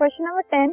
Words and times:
Question 0.00 0.24
number 0.24 0.40
ten 0.40 0.70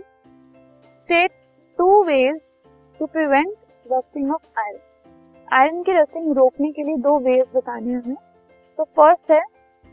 state 0.78 1.32
two 1.78 2.04
ways 2.04 2.56
to 3.00 3.06
prevent 3.06 3.54
rusting 3.94 4.32
of 4.32 4.60
iron 4.60 4.80
iron 5.54 5.84
की 5.84 5.92
rusting 5.92 6.32
रोकने 6.38 6.72
के 6.72 6.84
लिए 6.84 6.96
दो 6.98 7.18
वेज 7.20 7.46
बताने 7.56 7.94
हमें। 7.94 8.16
तो 8.78 8.84
फ़र्स्ट 8.84 9.32
है, 9.32 9.42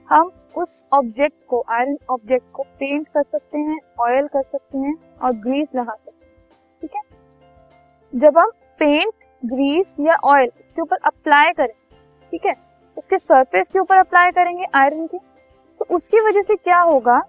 हम 0.08 0.30
उस 0.56 0.86
ऑब्जेक्ट 0.92 1.36
को 1.48 1.64
आयरन 1.68 1.98
ऑब्जेक्ट 2.10 2.46
को 2.52 2.62
पेंट 2.62 3.08
कर 3.08 3.22
सकते 3.22 3.58
हैं 3.58 3.78
ऑयल 4.00 4.26
कर 4.26 4.42
सकते 4.42 4.78
हैं 4.78 4.94
और 5.22 5.32
ग्रीस 5.32 5.74
लगा 5.74 5.94
सकते 5.94 6.26
हैं। 6.26 6.80
ठीक 6.80 6.94
है? 6.94 8.20
जब 8.20 8.38
हम 8.38 8.50
पेंट 8.78 9.12
ग्रीस 9.44 9.96
या 10.00 10.16
ऑयल 10.24 10.50
इसके 10.60 10.82
ऊपर 10.82 10.96
अप्लाई 10.96 11.52
करें, 11.52 11.74
ठीक 12.30 12.46
है? 12.46 12.54
उसके 12.98 13.18
सरफेस 13.18 13.70
के 13.70 13.78
ऊपर 13.78 13.96
अप्लाई 13.96 14.30
करेंगे 14.30 14.66
आयरन 14.74 15.06
के। 15.06 15.18
तो 15.78 15.94
उसकी 15.94 16.20
वजह 16.20 16.40
से 16.40 16.56
क्या 16.56 16.80
होगा? 16.80 17.22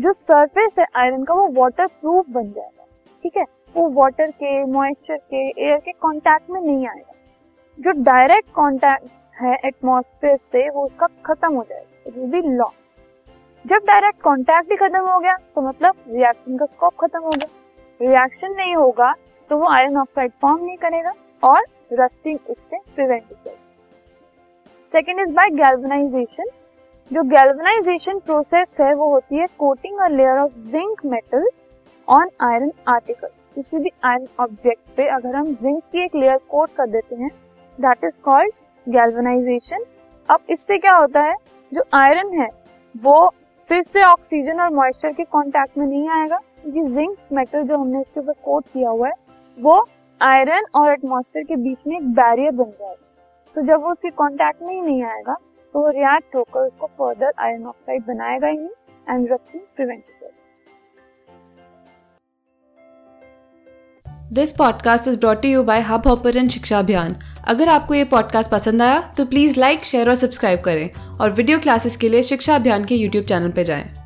जो 0.00 0.12
सरफेस 0.12 0.74
है 0.78 0.84
आयरन 0.96 1.24
का, 1.24 1.34
वो 1.34 1.48
वाटर 1.52 1.86
प्रूफ 1.86 2.28
बन 2.30 2.50
जाएगा, 2.52 2.84
ठीक 3.24 3.36
है? 3.36 3.44
वो 3.74 3.88
वाटर 3.92 4.30
के 4.32 4.64
मॉइस्चर 4.66 5.16
के 5.16 5.46
एयर 5.46 5.78
के 5.78 5.92
कांटेक्ट 5.94 6.50
में 6.50 6.60
नहीं 6.60 6.86
आएगा। 6.88 7.12
जो 7.78 7.90
डायरेक्ट 8.02 8.48
कांटेक्ट 8.50 9.08
है 9.36 9.54
एटमॉस्फेयर 9.66 10.36
से, 10.36 10.68
वो 10.68 10.84
उसका 10.84 11.06
खत्म 11.26 11.52
हो 11.54 11.64
जाएगा 11.64 12.08
इट 12.08 12.16
विल 12.16 12.30
बी 12.32 12.40
लॉस 12.48 12.78
जब 13.64 13.84
डायरेक्ट 13.86 14.20
कांटेक्ट 14.22 14.70
ही 14.70 14.76
खत्म 14.78 15.00
हो 15.08 15.18
गया 15.18 15.34
तो 15.54 15.60
मतलब 15.60 15.94
रिएक्शन 16.08 16.56
का 16.58 16.66
स्कोप 16.66 16.94
खत्म 17.00 17.20
हो 17.20 17.30
गया। 17.30 17.48
रिएक्शन 18.00 18.54
नहीं 18.54 18.74
होगा 18.76 19.12
तो 19.50 19.56
वो 19.58 19.68
आयरन 19.68 19.96
ऑक्साइड 19.96 20.32
फॉर्म 20.42 20.64
नहीं 20.64 20.76
करेगा 20.78 21.12
और 21.42 21.62
रस्टिंग 21.92 22.38
उससे 22.50 22.78
प्रिवेंट 22.94 23.22
हो 23.22 23.36
जाएगी। 23.44 23.58
सेकेंड 24.94 25.20
इज़ 25.20 25.34
बाय 25.34 25.50
गैल्वनाइजेशन 25.52 26.48
जो 27.10 27.22
गैल्वनाइजेशन 27.22 28.18
प्रोसेस 28.18 28.76
है, 28.80 28.92
वो 28.94 29.08
होती 29.10 29.36
है 29.36 29.46
coating 29.58 29.98
a 30.00 30.06
layer 30.08 30.38
of 30.38 30.52
zinc 30.66 31.00
metal 31.04 31.48
on 32.08 32.28
iron 32.42 32.70
article 32.88 33.28
किसी 33.54 33.78
भी 33.78 33.90
आयरन 34.04 34.26
ऑब्जेक्ट 34.40 34.96
पे 34.96 35.06
अगर 35.08 35.34
हम 35.36 35.54
जिंक 35.54 35.82
की 35.92 36.04
एक 36.04 36.14
लेयर 36.14 36.36
कोट 36.50 36.70
कर 36.76 36.86
देते 36.88 37.16
हैं 37.16 37.30
दैट 37.78 38.04
इज़ 38.04 38.20
कॉल्ड 38.20 38.52
गैल्वनाइजेशन 38.86 39.84
अब 40.28 40.40
इससे 40.50 40.78
क्या 40.78 40.94
होता 40.96 41.22
है? 41.22 41.34
जो 41.72 41.82
आयरन 41.94 42.32
है, 42.34 42.48
वो 42.94 43.28
फिर 43.70 43.82
से 43.82 44.02
ऑक्सीजन 44.04 44.60
और 44.60 44.70
मॉइस्चर 44.74 45.12
के 45.12 45.24
कांटेक्ट 45.24 45.78
में 45.78 45.86
नहीं 45.86 46.08
आएगा, 46.10 46.40
क्योंकि 46.62 46.82
जिंक 46.84 47.16
मेटल 47.32 47.62
जो 47.62 47.78
हमने 47.78 48.00
इसके 48.00 48.20
ऊपर 48.20 48.32
कोट 48.44 48.64
किया 48.64 48.90
हुआ 48.90 49.08
है, 49.08 49.14
वो 49.58 49.86
आयरन 50.20 50.66
और 50.74 50.92
एटमॉस्फेयर 50.92 51.44
के 51.44 51.56
बीच 51.58 51.86
में 51.86 51.96
एक 51.96 52.08
बैरियर 52.14 52.50
बन 52.52 52.70
जाएगा। 52.70 53.54
तो 53.56 53.62
जब 53.62 53.82
वो 53.82 53.90
उसके 53.90 54.10
कांटेक्ट 54.10 54.62
में 54.62 54.74
ही 54.74 54.80
नहीं 54.80 55.02
आएगा 55.04 55.36
तो 55.74 55.88
रिएक्ट 55.88 56.36
होकर 56.36 56.60
उसको 56.60 56.86
फर्दर 56.86 57.32
आयरन 57.38 57.66
ऑक्साइड 57.66 58.02
बनाएगा 58.06 58.48
ही 58.48 58.66
and 59.08 59.32
rusting 59.32 59.62
prevent 59.76 60.04
this 64.32 64.52
podcast 64.52 65.08
is 65.08 65.18
brought 65.18 65.44
you 65.44 65.62
by 65.62 65.80
Hubhopper 66.06 66.48
शिक्षा 66.48 66.78
अभियान 66.78 67.16
अगर 67.48 67.68
आपको 67.68 67.94
ये 67.94 68.04
पॉडकास्ट 68.04 68.50
पसंद 68.50 68.82
आया 68.82 69.00
तो 69.16 69.24
प्लीज़ 69.24 69.60
लाइक 69.60 69.84
शेयर 69.84 70.08
और 70.08 70.14
सब्सक्राइब 70.14 70.60
करें 70.60 70.90
और 71.20 71.30
वीडियो 71.30 71.58
क्लासेस 71.58 71.96
के 71.96 72.08
लिए 72.08 72.22
शिक्षा 72.22 72.54
अभियान 72.54 72.84
के 72.84 72.94
यूट्यूब 72.94 73.24
चैनल 73.24 73.50
पर 73.50 73.62
जाएँ। 73.62 73.99